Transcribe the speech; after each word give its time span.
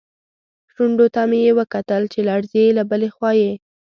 شونډو 0.73 1.05
ته 1.15 1.21
مې 1.29 1.39
یې 1.45 1.53
کتل 1.73 2.01
چې 2.13 2.19
لړزېدلې، 2.27 2.75
له 2.77 2.83
بلې 2.89 3.09
خوا 3.15 3.31
یې. 3.41 3.51